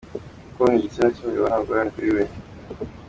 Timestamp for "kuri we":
1.95-2.23